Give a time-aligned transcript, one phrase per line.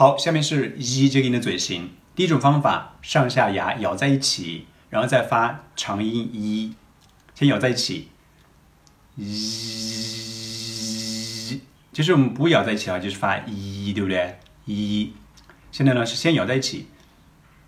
[0.00, 1.90] 好，下面是一这个音的嘴型。
[2.14, 6.72] 第一种方法，上下牙咬在一起，然后再发长音一，
[7.34, 8.08] 先咬在一起，
[9.16, 9.26] 一，
[11.92, 14.38] 就是我们不咬在一起啊，就是发一，对不对？
[14.64, 15.12] 一。
[15.70, 16.86] 现在呢是先咬在一起，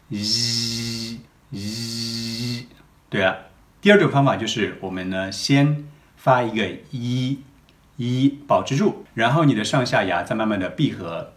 [0.09, 1.21] 一，
[1.51, 2.67] 一。
[3.11, 3.51] 对了，
[3.83, 5.85] 第二种方法就是我们呢先
[6.17, 7.41] 发一个一，
[7.99, 11.35] 一保持住，然后你的上下牙再慢慢的闭合，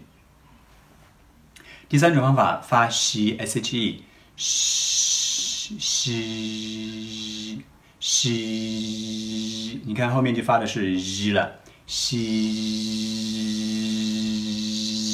[1.88, 4.04] 第三种方法发西 s h e，
[4.38, 7.62] 西西
[8.00, 12.18] 西，你看后面就发的是一了，西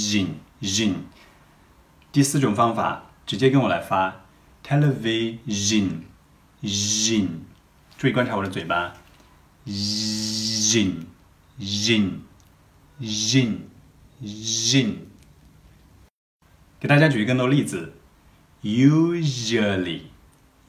[0.07, 0.27] zin
[0.61, 0.93] zin，。
[2.11, 4.25] 第四种方法直接跟我来发
[4.63, 6.01] television
[6.63, 7.27] zin，
[7.97, 8.93] 注意观察我的嘴巴
[9.67, 11.05] ，zin
[11.59, 12.21] zin
[13.01, 13.57] zin
[14.23, 14.95] zin，。
[16.79, 17.93] 给大家举更多例子
[18.63, 20.01] ，usually,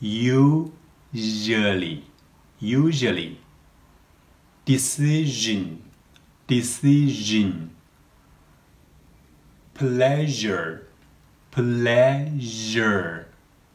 [0.01, 2.01] usually,
[2.61, 3.37] usually,
[4.65, 5.79] decision,
[6.47, 7.69] decision,
[9.78, 10.82] pleasure,
[11.54, 13.26] pleasure，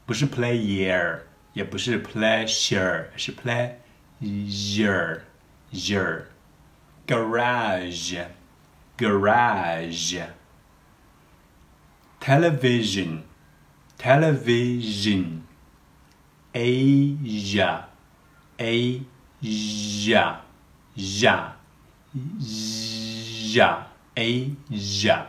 [0.06, 1.20] 不是 player，
[1.53, 5.23] 也不是 pleasure，是 pleasure,
[7.06, 8.17] garage,
[8.97, 10.23] garage
[12.20, 13.23] television,
[13.97, 15.42] television,
[16.53, 17.89] Asia,
[18.59, 20.41] Asia,
[20.97, 21.55] ya,
[23.55, 25.27] ya, Asia.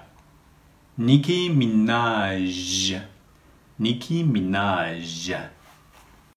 [0.96, 3.02] Nicki Minaj,
[3.80, 5.50] Nicki Minaj.